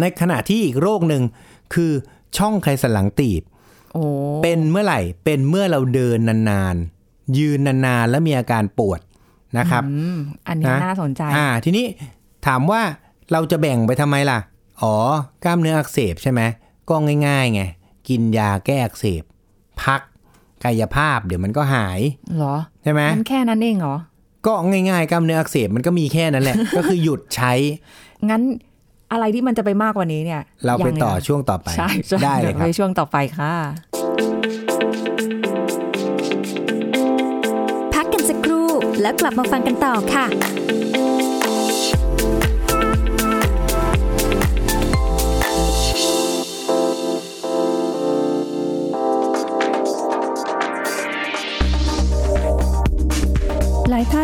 [0.00, 1.22] ในขณะที่อีกโรคหนึ่ง
[1.74, 1.92] คือ
[2.36, 3.42] ช่องไขสันหลังตีบ
[3.92, 4.02] โอ้
[4.42, 6.18] เป็นเมื่อไหร่เป็นเมื่อเราเดิน
[6.50, 9.00] นานๆ ยืนนานๆ แล้วมีอาการปวด
[9.58, 10.18] นะครับอืม
[10.48, 11.86] อันนี้นะน่าสนใจอ่าทีนี้
[12.46, 12.82] ถามว่า
[13.32, 14.38] เราจะแบ่งไปทำไมล่ะ
[14.82, 14.94] อ๋อ
[15.44, 16.40] กล้ามเนื้ออักเสบใช่ไหม
[16.88, 16.94] ก็
[17.26, 17.62] ง่ายๆไง
[18.08, 19.22] กินยาแก้อักเสบ
[19.82, 20.00] พัก
[20.64, 22.00] กายภาพเดี๋ยวมันก็หาย
[22.36, 23.96] เหรอ ใช่ไหมมันแค่นั้นเองเหรอ
[24.46, 27.52] ก็ง่ายๆกล้ามเนื้ออักเสบมันก็มีแค่นั้นแหละ ก็คือหยุดใช้
[28.30, 28.42] งั้น
[29.12, 33.54] อะไรที่มันจะไปมากกว่านี้เนี่ย เราไปยังงต่อนะช่วงต่อไปใช่ใช่ได้เลยครับไปช่วงต่อไปค่ะ
[37.94, 38.68] พักกันสักครู่
[39.02, 40.26] แล้วกลับมาฟังกันต่อค่ะ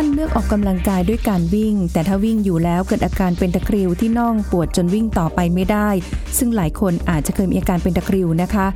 [0.03, 5.89] านเลือกออกกำลังกายด้วยการวิ่ง แต่ถ้าวิ่งอยู่แล้วเกิดอาการเป็นตะคริวที่น่องปวดจนวิ่งต่อไปไม่ได้
[6.37, 8.67] ซึ่งหลายคนอาจจะเคยมีอาการเป็นตะคริวนะคะ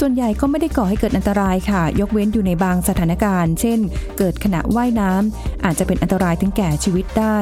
[0.00, 3.78] ส่วนใหญ่ก็ไม่ได้ก่อให้เกิดอันตรายค่ะ ยกเว้นอยู่ในบางสถานการณ์ เช่น
[4.18, 7.38] เกิดขณะว่ายน้ำอาจจะเป็นอันตรายถึงแก่ชีวิตได้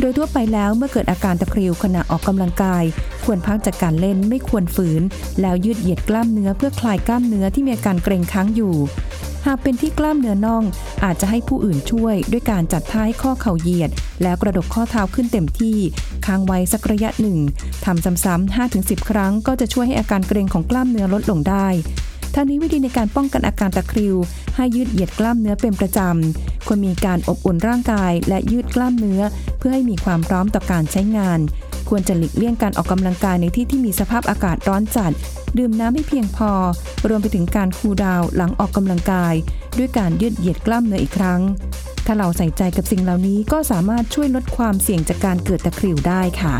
[0.00, 2.84] โดยทั่วไปแล้วเมื่อเกิดอาการตะคริวขณะออกกำลังกาย
[3.24, 5.02] ควรพักจากการเล่นไม่ควรฝืน
[5.40, 8.74] แล้วยืดเหยียดกล้ามเนื้อเพื่อคลายกล้ามเนื้อที่มีอาการเกร็งค้างอยู่
[9.50, 10.64] หากเป็นที่กล้ามเนื้อน่อง
[11.04, 13.90] อาจจะให้ผู้อื่นช่วยด้วยการจัดท่าให้ข้อเข่าเหยียด
[14.22, 15.78] แล้วกระดกข้อเท้าขึ้นเต็มที่
[16.26, 17.38] ค้างไว้สักระยะหนึ่ง
[17.84, 21.66] ทำซ้ำๆ5-10 ครั้งก็จะช่วยให้อาการเกร็งของกล้ามเนื้อลดลงได้
[22.40, 24.16] ท่านี้วิธีในการป้องกันอาการตะคริว
[24.56, 29.22] ให้ยืดเหยียดกล้ามเนื้อเป็นประจำควรมีการอบอุ่นร่างกายและยืดกล้ามเนื้อ
[29.58, 31.38] เพื่อให้มีความพร้อมต่อการใช้งาน
[31.88, 35.12] ควรจะหลีกเลี่ยงการออกกำลังกายในที่ที่มีสภาพอากาศร้อนจัด
[35.58, 36.50] ดื่มน้ำให้เพียงพอ
[37.08, 39.34] รวมไปถึงการคูลดาวหลังออกกำลังกาย
[39.78, 41.40] ด้วยการยืดเหยียดกล้ามเนื้ออีกครั้ง
[42.06, 46.54] ถ้าเราใส่ใจกับสิ่งเหล่านี้ก็สามารถช่วยลดความเสี่ยงจากการเกิดตะคริวได้ค่ะ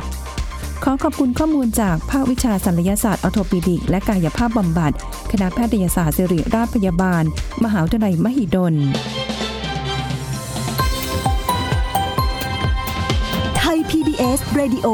[0.85, 4.93] ขอขอบคุณข้อมูลจากภาควิชาศัลยศาสตร์ออโทปิดิก และกายภาพบำบัด
[5.33, 7.23] คณะแพทยศาสตร์ศิริราชพยาบาล
[7.65, 8.75] มหาวิทยาลัยมหิดล
[13.59, 14.89] ไทย PBS Radio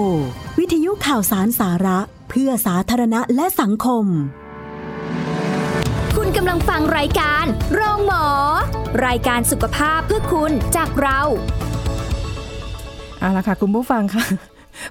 [0.59, 1.99] วิทยุข่าวสารสาระ
[2.31, 4.05] เพื่อสาธารณะและสังคม
[6.17, 7.45] คุณกำลังฟังรายการ
[7.75, 8.27] โรงหมอ
[9.07, 11.21] รายการสุขภาพเพื่อคุณจากเรา
[13.21, 14.25] เอาละค่ะ คุณผู้ฟังค่ะ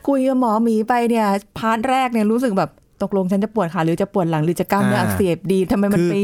[0.07, 1.25] คุยกับหมอหมีไปเนี่ย
[1.57, 2.71] พาร์ทแรกเนี่ยรู้สึกแบบ
[3.03, 6.15] ตกลงฉันจะปวดขาหรือจะปวดหลังหรือจะกล้ามเนื้ออ่าอักเสบดีทำไมมันคือไป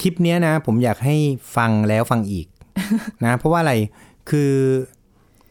[0.00, 1.16] คลิปเนี้ยนะ ผมอยากให้
[1.56, 2.46] ฟังแล้วฟังอีก
[3.24, 3.74] นะ เพราะว่าอะไร
[4.30, 4.52] คือ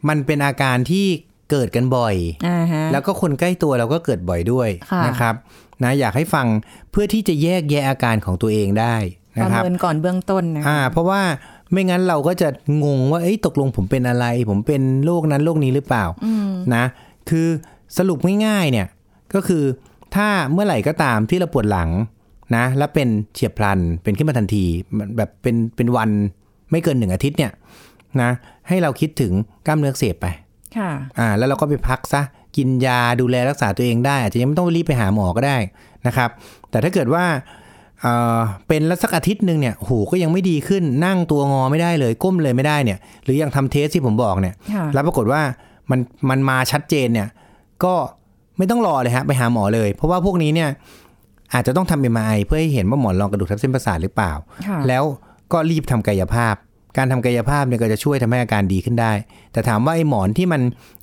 [0.08, 1.06] มันเป็นอาการที่
[1.52, 2.16] เกิดกันบ่อย
[2.48, 5.36] อ่าฮะแล้วก็คนใกล้ตัวเราก็เกิดบ่อยด้วยค่ะนะครับ
[5.84, 6.48] นะอยากให้ฟัง
[6.92, 8.96] เพื่อที่จะแยกแยะอาการของตัวเองได้
[9.36, 11.22] ปนะระครับเมินก่อนเบื้องต้นนะอ่า เพราะว่า
[11.72, 12.50] ไม่งั้นเราก็จะ
[12.84, 16.06] งงว่าเอ้ยตกลงผมเป็นอะไร ผมเป็นโรคนั้นโรคนี้หรือเปล่า
[16.76, 16.84] นะ
[17.30, 17.48] คือ
[17.98, 18.88] สรุปง่ายๆเนี่ย
[19.36, 19.64] ก็คือ
[20.16, 21.90] ถ้าเมื่อไหร่ก็ตามที่เราปวดหลัง
[22.56, 24.66] นะแล้วเป็นเฉียบพลันเป็นขึ้นมาทันที
[24.98, 26.10] มันแบบเป็นเป็นวัน
[26.72, 27.52] ไม่เกินหนึ่งอาทิตย์เนี่ย
[28.22, 28.30] นะ
[28.68, 29.34] ให้เราคิดถึง
[29.66, 30.28] กล้ามเนื้ออักเสบไป
[30.78, 32.22] ค่ะอ่าแล้วเราก็ไปพักซะ
[32.58, 35.58] กินยาดูแลรักษาตัวเองได้อาจจะยังไม่ต้องรีบไปหาหมอก็ได้
[36.08, 36.30] นะครับ
[36.70, 37.26] แต่ถ้าเกิดว่า
[38.02, 45.42] เอ่อเป็นแล้วสักอาทิตย์หนึ่งเนี่ยโหก็ยังไม่ดีขึ้นนั่งตัวงอไม่ได้เลยก้มเลยไม่ได้เนี่ย หรืออย่างทำเทสที่ผมบอกเนี่ยค่ะแล้วปรากฏว่า
[45.90, 47.28] มันมันมาชัดเจนเนี่ย
[47.84, 47.94] ก็
[48.58, 50.70] ไม่ต้องรอเลยฮะไปหาหมอเลย เพราะว่าพวกนี้เนี่ย
[51.54, 54.32] อาจจะต้องทำเอ็มไอเพื่อให้เห็นว่าหมอนรองกระดูกทับเส้นประสาทหรือเปล่า
[54.68, 55.04] ค่ะแล้ว
[55.52, 56.56] ก็รีบทำกายภาพ
[56.98, 59.12] การทำกายภาพเนี่ยก็จะช่วยทำให้อาการดีขึ้นได้
[59.52, 60.62] แต่ถามว่าไอ้หมอนที่มัน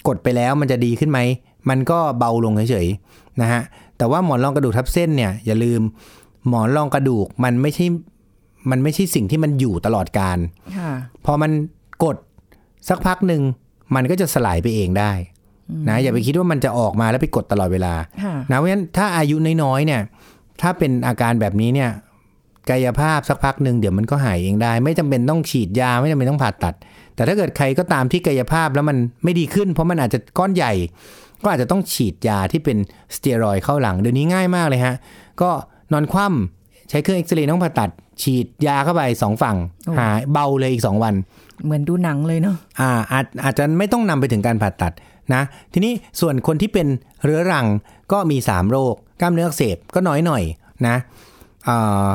[0.08, 1.18] กดไปแล้วมันจะดีขึ้นไหม
[1.68, 3.62] มันก็เบาลงเฉยๆนะฮะ
[3.98, 5.80] แต่ว่าหมอนรองกระดูกทับเส้นเนี่ยอย่าลืม
[6.48, 7.86] หมอนรองกระดูกมันไม่ใช่
[8.70, 10.38] มันไม่ใช่สิ่งที่มันอยู่ตลอดการ
[10.78, 10.90] ค่ะ
[11.24, 11.50] พอมัน
[12.04, 12.16] กด
[12.88, 13.42] สักพักหนึ่ง
[13.94, 15.12] มันก็จะสลายไปเองได้
[15.88, 20.00] นะอย่าไปคิดว่ามันจะออกมาแล้วไปกดตลอดเวลาค่ะนะเพราะฉะนั้นถ้าอายุน้อยๆเนี่ย
[20.62, 21.90] ถ้าเป็นอาการแบบนี้เนี่ย
[22.70, 26.74] กายภาพสักพักหนึ่งเดี๋ยวมันก็หายเองได้ ไม่จำเป็นต้องฉีดยาไม่จำเป็นต้องผ่าตัด
[27.14, 30.72] แต่ถ้าเกิดใครก็ตามที่กายภาพแล้วมันไม่ดีขึ้น เพราะมันอาจจะก้อนใหญ่
[31.42, 32.76] ก็อาจจะต้องฉีดยาที่เป็น
[33.14, 34.94] สเตียรอยด์เข้าหลังเดี๋ยวนี้ง่ายมากเลยฮะ
[35.42, 35.50] ก็
[35.92, 37.90] นอนคว่ำใช้เครื่องเอ็กซเรย์ต้องผ่าตัด
[38.22, 39.56] ฉีดยาเข้าไปสองฝั่ง
[39.86, 41.14] โอ้หายเบาเลยอีกสองวัน
[41.64, 44.92] เหมือนดูหนังเลยเนาะอ่าอาจอาจจะไม่ต้องนำไปถึงการผ่าตัด
[45.34, 46.86] นะ ทีนี้ส่วนคนที่เป็น
[47.24, 47.66] เรื้อรัง
[48.12, 50.42] ก็มี 3 โรค กล้ามเนื้ออักเสบก็น้อยหน่อย
[50.86, 50.96] นะ
[51.68, 52.08] อ่า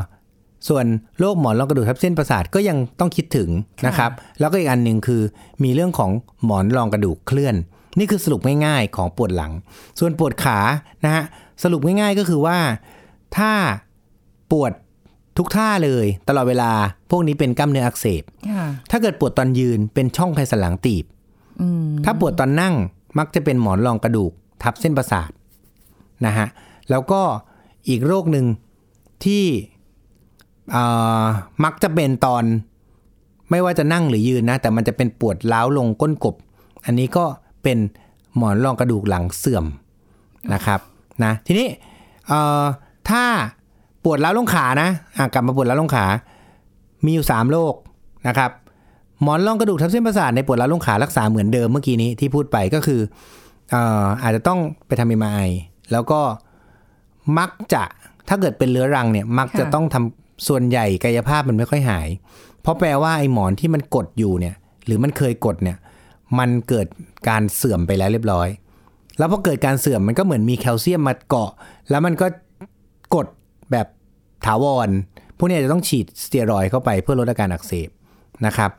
[0.67, 0.85] ส่วน
[1.19, 3.49] โรคหมอนรองกระดูกทับเส้นประสาทก็ยังต้องคิดถึง
[3.87, 5.21] นะครับ แล้วก็อีกอันหนึ่งคือ
[5.63, 6.11] มีเรื่องของ
[6.45, 7.55] หมอนรองกระดูกเคลื่อน
[7.99, 9.51] นี่คือสรุปง่ายๆของปวดหลัง
[9.99, 10.59] ส่วนปวดขา
[11.05, 11.23] นะฮะ
[11.63, 12.57] สรุปง่ายๆก็คือว่า
[13.37, 13.51] ถ้า
[14.51, 14.71] ปวด
[15.37, 16.71] ทุกท่าเลยตลอดเวลา
[17.11, 21.05] พวกนี้เป็นกล้ามเนื้ออักเสบค่ะถ้าเกิดปวดตอนยืนเป็นช่องไขสันหลังตีบ
[21.61, 22.75] อืมถ้าปวดตอนนั่ง
[23.17, 24.31] มักจะเป็นหมอนรองกระดูก
[24.63, 25.29] ทับเส้นประสาท
[26.25, 26.47] นะฮะ
[26.89, 27.21] แล้วก็
[27.89, 28.45] อีกโรคหนึ่ง
[29.25, 29.43] ที่
[30.71, 30.83] เอ่
[31.21, 31.25] อ
[31.63, 32.43] มักจะเป็นตอน
[33.51, 36.35] ไม่ว่าจะนั่งหรือยืนนะ แต่มันจะเป็นปวดล้าวลงก้นกบ
[36.85, 37.25] อันนี้ก็
[37.63, 37.77] เป็น
[38.37, 39.65] หมอนรองกระดูกหลังเสื่อม
[40.53, 40.79] นะครับ
[41.23, 41.67] นะทีนี้
[42.27, 42.63] เอ่อ
[43.09, 43.23] ถ้า
[44.05, 46.05] ปวดล้าวลงขานะอะกลับมาปวดล้าวลงขา
[47.05, 47.73] มีอยู่ 3 โรค
[48.27, 48.51] นะครับ
[49.21, 53.01] หมอนรองกระดูกทับเส้นประสาทในปวดร้าวลงขารักษาเหมือนเดิมเมื่อกี้นี้ที่พูดไปก็คือ
[53.71, 55.29] เอ่ออาจจะต้องไปทำเอ็มไอ
[55.91, 56.21] แล้วก็
[57.37, 57.83] มักจะ
[58.27, 62.07] ถ้าเกิดเป็นเรื้อรังเนี่ยมักจะต้องทำส่วนใหญ่กายภาพมันไม่ค่อยหาย
[62.61, 65.77] เพราะแปลว่าไอ้หมอนที่มันกดอยู่เนี่ย หรือมันเคยกดเนี่ย
[66.39, 66.87] มันเกิด
[67.29, 68.47] การเสื่อมไปแล้วเรียบร้อย
[69.17, 71.51] แล้วพอเกิดการเสื่อมมันก็เหมือนมีแคลเซียมมาเกาะ
[71.89, 72.27] แล้วมันก็
[73.15, 73.27] กด
[73.71, 73.87] แบบ
[74.45, 74.89] ถาวร
[75.37, 77.89] พวกนี้จะต้องฉีดสเตียรอยด์เข้าไปเพื่อลดอาการอักเสบ
[78.45, 78.71] นะครับ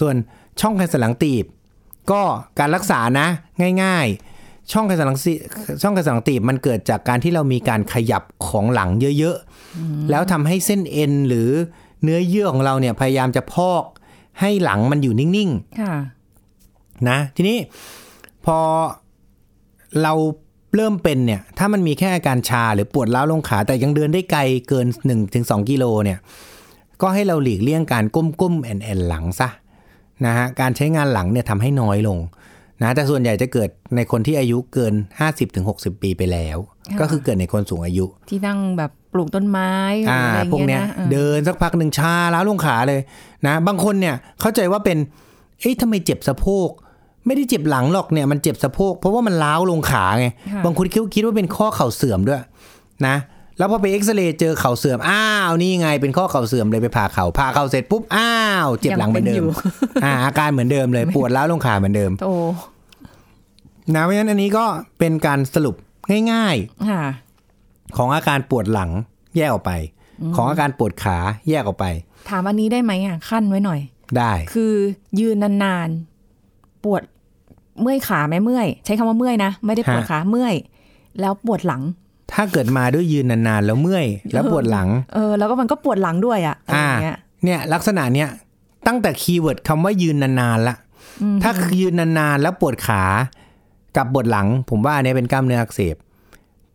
[0.00, 0.14] ส่วน
[0.60, 1.44] ช่องไขสันหลังตีบ
[2.10, 2.22] ก็
[2.58, 3.28] การรักษานะ
[3.82, 4.06] ง่าย
[4.38, 5.32] ๆ ช่องไขสันหลังซี
[5.82, 11.48] ช่องไขสันหลังตีบมันเกิดจากการที่เรามีการขยับของหลังเยอะๆ แล้วทำให้เส้นเอ็นหรือ
[12.02, 13.84] เนื้อเยื่อของเราเนี่ยพยายามจะพอก
[14.40, 15.94] ให้หลังมันอยู่นิ่งๆค่ะ
[17.08, 17.58] นะ ทีนี้
[18.46, 18.58] พอ
[20.02, 20.12] เรา
[20.74, 24.86] เริ่มเป็นเนี่ย ถ้ามันมีแค่อาการชาหรือปวดร้าวลงขา แต่ยังเดินได้ไกลเกิน
[25.26, 26.18] 1-2 กิโลเนี่ย
[27.02, 28.04] ก็ให้เราหลีกเลี่ยงการ
[28.40, 29.48] ก้มๆแอนแอนหลังซะ
[30.26, 32.18] นะฮะการใช้งานหลังเนี่ยทำให้น้อยลง
[32.82, 34.94] นะแต่ส่วนใหญ่จะเกิดในคนที่อายุเกิน
[35.48, 43.00] 50-60 ปีไปแล้วค่ะก็คือเกิดในคนสูงอายุ ที่นั่งแบบปลูกต้นไม้หรืออ่าอะไรพวกเนี้ยนะออเดินสักพักหนึ่งชาแล้วลงขาเลย
[43.46, 44.98] นะ บางคนเนี่ยเข้าใจว่าเป็น
[45.60, 46.68] เอ๊ะทำไมเจ็บสะโพก
[47.28, 52.42] ไม่ได้เจ็บหลังหรอกเนี่ยมันเจ็บสะโพกเพราะว่ามันล้าวลงขาไงค่ะบางคนคิดคิดว่าเป็นข้อเข่าเสื่อมด้วย
[53.06, 53.16] นะ
[53.58, 58.32] แล้วพอไปเอ็กซเรย์เจอเข่าเสื่อมอ้าวนี่ไงเป็นข้อเข่าเสื่อมเลยไปผ่าเข่าผ่าเข่าเสร็จปุ๊บอ้า
[58.64, 59.48] วเจ็บหลังเหมือนเดิยังมเป็นอยู่
[60.04, 62.34] อ่าอาการเหมือนเดิมเลย ปวดล้าวลงขาเหมือนเดิมโอ้
[63.94, 64.64] นะเพราะฉะนั้นอันนี้ก็
[64.98, 65.74] เป็นการสรุป
[66.32, 67.02] ง่ายๆค่ะ
[67.96, 68.90] ของอาการปวดหลัง
[69.36, 69.72] แยกออกไป
[70.36, 71.86] ของอาการปวดขาแยกออกไป
[72.28, 73.80] ถามอันนี้ได้ไหมอะคั่นไว้หน่อย
[74.18, 74.74] ได้ คือ
[75.20, 77.02] ยืนนานๆ ปวด
[77.82, 80.54] เมื่อยขาไหมเมื่อย ใช้คำว่าเมื่อยนะ ไม่ได้ปวดขาเมื่อย
[81.20, 81.82] แล้วปวดหลัง
[82.32, 88.28] ถ้าเกิดมาด้วยยืนนานๆแล้วเมื่อย แล้วปวดหลัง เออ แล้วก็มันก็ปวดหลังด้วยอะอะไรอ่าอย่างเงี้ยเนี่ยลักษณะเนี้ย
[88.86, 90.76] ตั้งแต่ keyword คำว่ายืนนานๆละ
[91.42, 93.02] ถ้ายืนนานๆแล้วปวดขา
[93.96, 95.96] กับปวดหลัง ผมว่าอันนี้เป็นกล้ามเนื้ออักเสบ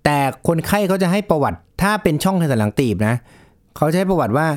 [0.03, 3.15] แต่คนไข้เขาจะให้ประวัติ ถ้าเป็นช่องไขสันหลังตีบนะ
[3.77, 4.47] เขาจะให้ประวัติว่า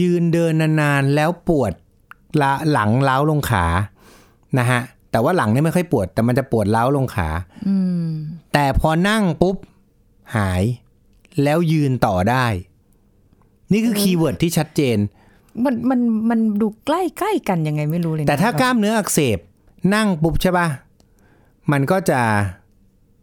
[0.00, 1.72] ยืนเดินนานๆแล้วปวด
[2.42, 3.66] ละหลังร้าวลงขา
[4.58, 4.80] นะฮะ
[5.12, 7.28] แต่ว่าหลังเนี่ยไม่ค่อยปวด แต่มันจะปวดร้าวลงขา
[7.68, 8.08] อืม
[8.52, 9.56] แต่พอนั่งปุ๊บ
[10.36, 10.62] หาย
[11.42, 12.46] แล้วยืนต่อได้
[13.72, 14.98] นี่คือ keyword ที่ชัดเจน
[15.64, 19.38] มันมันมันดูใกล้ใกล้กันยังไงไม่รู้เลยนะแต่ถ้ากล้ามเนื้ออักเสบ
[19.94, 20.66] นั่งปุ๊บใช่ปะ
[21.72, 22.20] มันก็จะ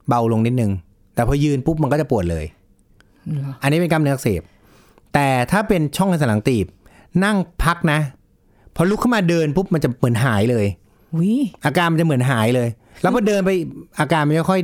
[0.07, 0.71] เบาลงนิดนึง
[1.15, 2.45] แต่พอยืนปุ๊บมันก็จะปวดเลย
[3.27, 4.41] เหรออันนี้เป็นกล้ามเนื้ออักเสบ
[5.13, 6.65] แต่ถ้าเป็นช่องไขสันหลังตีบ
[7.23, 7.99] นั่งพักนะ
[8.75, 10.78] พอลุกขึ้นมาเดินปุ๊บมันจะเหมือนหายเลยวิ
[11.65, 12.69] อาการมันจะเหมือนหายเลย
[13.01, 13.51] แล้วพอเดินไป
[13.99, 14.61] อาการมันจะค่อย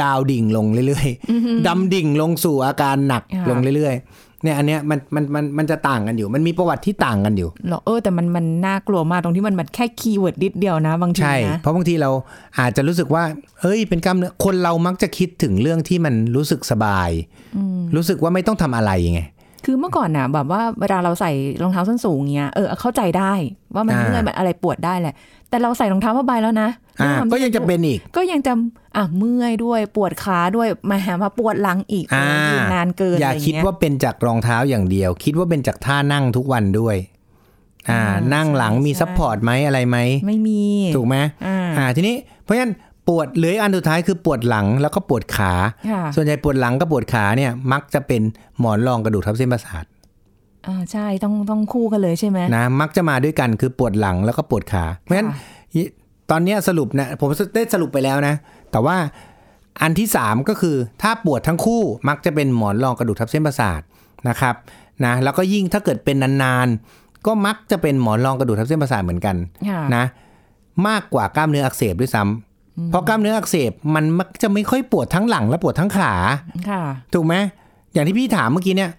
[0.00, 12.10] ดาวดิ่งลงเรื่อยๆดำดิ่งลงสู่อาการหนักลงเรื่อยๆ เนี่ยอันเนี้ยมันมันมันมันจะต่างกันอยู่ มันมีประวัติที่ต่างกันอยู่เหรอเออแต่มันมันน่ากลัวมากตรงที่มันมันแค่คีย์เวิร์ดนิดเดียวนะบางทีใช่นะเพราะบางทีเรา
[12.58, 13.22] อาจจะรู้สึกว่า
[13.60, 17.10] เอ้ย เป็นกล้ามเนื้อคนเรามักจะคิดถึงเรื่องที่มันรู้สึกสบาย
[17.96, 19.22] รู้สึกว่าไม่ต้องทำอะไรไง
[19.64, 23.32] คือเมื่อก่อนน่ะ แบบว่าเวลาเราใส่รองเท้าส้นสูงเงี้ยเออเข้าใจได้
[23.74, 25.14] ว่ามันอ่าเมื่อยมันอะไรปวดได้แหละ
[25.48, 26.68] แต่เราใส่รองเท้าผ้าใบแล้วนะ
[27.00, 28.52] อ่าด้วยความก็ที่ยังจะเป็นอีก ก็ยังจะ
[28.96, 36.96] อะเมื่อยด้วยปวดขาด้วยมาหามาปวดหลังอีกอ่ายืนนานเกินอย่าอะไรคิดเงี้ยว่าเป็นจากรองเท้าอย่างเดียว คิดว่าเป็นจากท่านั่งทุกวันด้วย
[37.90, 40.62] อ่าอ่านั่งหลังใช่มีใช่ support ไหมอะไรไหมไม่มี
[40.96, 42.72] ถูกไหมอ่าอ่าทีนี้เพราะฉะนั้น
[43.10, 45.52] ปวดเหลืออกอันสุดท้ายคือปวดหลังแล้วก็ปวดขา
[45.90, 48.22] ค่ะส่วนใหญ่ปวดหลังกับปวดขาเนี่ยมักจะเป็น
[48.60, 49.84] หมอนรองกระดูกทับเส้นประสาท
[50.66, 55.86] อ่าใช่ต้องต้องคู่กันเลยใช่ไหมนะมักจะมาด้วยกันคือปวดหลังแล้วก็ปวดขา เพราะฉะนั้นค่ะ
[56.30, 58.34] ตอนเนี้ยสรุปนะผมได้สรุปไปแล้วนะ
[58.72, 58.96] แต่ว่า
[59.82, 63.80] อันที่สามก็คือถ้าปวดทั้งคู่มักจะเป็นหมอนรองกระดูกทับเส้นประสาท
[64.28, 64.54] นะครับ
[65.04, 69.36] นะแล้วก็ยิ่งถ้าเกิดเป็นนานๆ ก็มักจะเป็นหมอนรองกระดูกทับเส้นประสาทเหมือนกัน
[69.68, 70.04] ค่ะนะ
[70.88, 72.49] มากกว่ากล้ามเนื้ออักเสบด้วยซ้ำ
[72.88, 76.14] เพราะกล้ามเนื้ออักเสบมันมักจะไม่ค่อยปวดทั้งหลังและปวดทั้งขา
[76.68, 76.82] ค่ะ
[77.14, 77.34] ถูกไหม
[77.92, 78.90] อย่างที่พี่ถามเมื่อกี้เนี่ย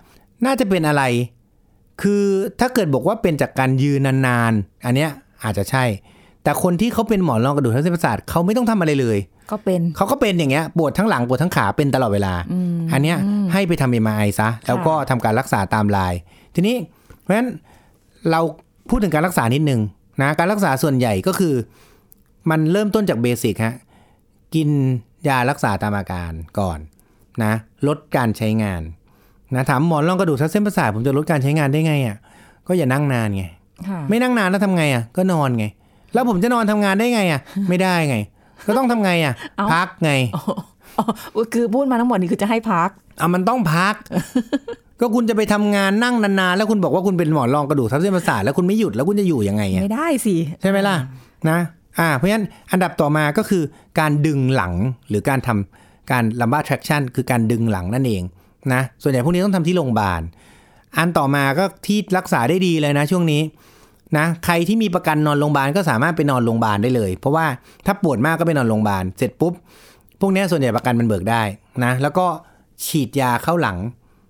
[0.46, 1.04] น่าจะเป็นอะไร
[2.02, 2.24] คือ
[2.60, 5.10] ถ้าเกิดบอกว่าเป็นจากการยืนนานๆ อันเนี้ย
[5.44, 5.84] อาจจะใช่
[6.44, 9.17] แต่คนที่เขาเป็นหมอนรองกระดูกทับเส้นประสาทเขาไม่ต้องทำอะไรเลย
[9.52, 12.34] ก็เป็นเขาก็เป็นอย่างเงี้ยปวดทั้งหลังปวดทั้งขาเป็นตลอดเวลา
[12.94, 13.17] อันเนี้ย
[13.54, 16.13] ให้ไปทำเอ็มไอซะแล้วก็ทำการรักษาตามลาย
[16.56, 16.76] ทีนี้
[17.22, 17.50] เพราะฉะนั้น
[18.32, 18.41] เรา
[18.89, 19.82] พูดถึงการรักษานิดนึง
[20.22, 21.54] นะการรักษาส่วนใหญ่ก็คือ
[22.49, 23.75] มันเริ่มต้นจากเบสิกฮะ
[24.56, 24.69] กิน
[25.27, 26.80] ยารักษาตามอาการก่อน
[27.43, 27.54] นะ
[27.88, 28.82] ลดการใช้งาน
[29.56, 32.17] นะถามหมอนรองกระดูกทับเส้นประสาทผมจะลดการใช้งานได้ไงอะ
[32.67, 33.43] ก็อย่านั่งนานไง
[33.88, 35.65] ค่ะไม่นั่งนานแล้วทำไงอะก็นอนไง
[36.13, 38.17] แล้วผมจะนอนทำงานได้ไงอะไม่ได้ไง
[38.67, 41.06] ก็ต้องทำไงอะเอ้าพักไงอ๋อ
[41.54, 43.95] คือพูดมาทั้งหมดนี้คือจะให้พักอะมันต้องพัก
[44.99, 50.95] ก็คุณจะไปทำงานนั่งนานๆแล้วคุณบอกว่าคุณเป็นหมอนรองกระดูกทับเส้นประสาทแล้วคุณไม่หยุดแล้วคุณจะอยู่ยังไงอะไม่ได้สิใช่ไหมล่ะ
[51.49, 51.60] นะ
[51.99, 53.63] อ่าเพราะฉะนั้นอันดับต่อมาก็คือ
[53.99, 54.73] การดึงหลัง
[55.10, 58.23] หรือการทำการ lumbar traction คือการดึงหลังนั่นเอง
[58.73, 60.21] นะส่วนใหญ่พวกนี้ต้องทำที่โรงพยาบาล
[60.97, 63.41] อันต่อมาก็ที่รักษาได้ดีเลยนะช่วงนี้
[64.17, 67.45] นะใครที่มีประกันนอนโรงพยาบาลก็สามารถไปนอนโรงพยาบาลได้เลย เพราะว่า
[67.86, 69.54] ถ้าปวดมากก็ไปนอนโรงพยาบาลเสร็จปุ๊บ
[70.21, 71.41] พวกเนี้ยส่วนใหญ่ประกันมันเบิกได้
[71.84, 72.25] นะแล้วก็
[72.86, 73.77] ฉีดยาเข้าหลัง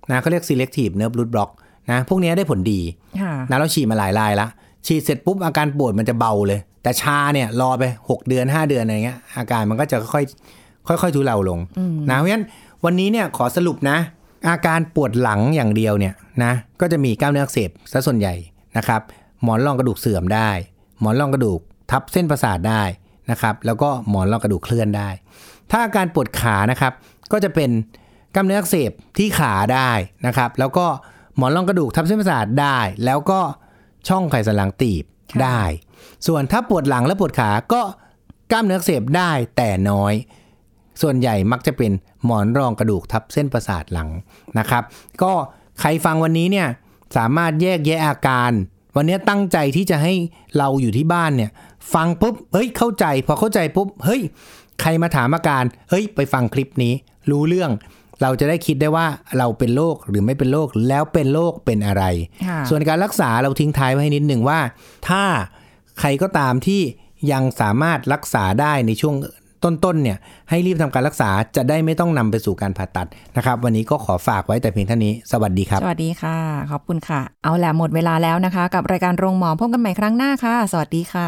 [0.09, 1.51] นะเขาเรียก selective nerve root block
[1.91, 2.81] นะพวกเนี้ยได้ผลดี
[3.21, 4.47] ค่ะนะเราฉีดมาหลายรายละ
[4.87, 10.23] ฉีดเสร็จปุ๊บอาการปวดมันจะเบาเลย แต่ชาเนี่ยรอไป 6 เดือน 5 เดือนอะไรเงี้ยอาการมันก็จะค่อย
[10.87, 11.59] ค่อยค่อยๆทุเลาลง
[12.09, 12.45] นะเพราะฉะนั้น
[12.85, 13.97] วันนี้เนี่ยขอสรุปนะ
[14.49, 16.13] อาการปวดหลังอย่างเดียวเนี่ย
[16.43, 18.33] นะก็จะมีกล้ามเนื้ออักเสบซะส่วนใหญ่
[18.77, 19.01] นะครับ
[19.43, 20.49] หมอนรองกระดูกเสื่อมได้
[20.99, 21.59] หมอนรองกระดูก
[21.91, 22.83] ทับเส้นประสาทได้
[23.31, 25.09] นะครับแล้วก็หมอนรองกระดูกเคลื่อนได้
[25.71, 26.93] ถ้าอาการปวดขานะครับ
[27.31, 27.69] ก็จะเป็น
[28.35, 29.91] กล้ามเนื้ออักเสบที่ขาได้
[30.25, 30.85] นะครับแล้วก็
[31.37, 33.39] หมอนรองกระดูกทับเส้นประสาทได้ แล้วก็
[34.07, 35.03] ช่องไขสันหลังตีบ
[35.43, 35.59] ได้
[36.27, 37.81] ส่วนถ้าปวดหลังและปวดขาก็
[38.51, 40.13] กล้ามเนื้ออักเสบได้แต่น้อย
[41.01, 41.91] ส่วนใหญ่มักจะเป็น
[42.25, 44.09] หมอนรองกระดูกทับเส้นประสาทหลัง
[44.59, 44.83] นะครับ
[45.21, 45.33] ก็
[45.79, 46.67] ใครฟังวันนี้เนี่ย
[47.17, 48.51] สามารถแยกแยะอาการ
[48.95, 50.13] วันนี้ตั้งใจที่จะให้
[50.57, 51.51] เราอยู่ที่บ้านเนี่ย
[51.93, 54.21] ฟังปุ๊บเฮ้ยเข้าใจ พอเข้าใจปุ๊บเฮ้ย
[54.81, 56.93] ใครมาถามอาการเฮ้ย ไปฟังคลิปนี้
[57.29, 57.71] รู้เรื่อง
[58.21, 62.03] เราจะได้คิดได้ว่าเราเป็นโรคหรือไม่เป็นโรคแล้วเป็นโรคเป็นอะไร
[62.47, 64.59] ค่ะส่วนการรักษาเราทิ้งท้ายไว้ให้นิดหนึ่งว่า
[65.09, 65.23] ถ้า
[66.03, 66.81] ใครก็ตามที่
[67.31, 69.15] ยังสามารถรักษาได้ในช่วง
[69.63, 70.17] ต้นๆเนี่ย
[70.49, 76.37] ให้รีบทำการรักษาจะได้ไม่ต้องนำไปสู่การผ่าตัดนะครับ วันนี้ก็ขอฝากไว้แต่เพียงเท่านี้ สวัสดีครับ สวัสดีค่ะ
[76.71, 81.27] ขอบคุณค่ะ เอาแหละหมดเวลาแล้วนะคะ กับรายการโรงหมอพบกันใหม่ครั้งหน้าค่ะ สวัสดีค่ะ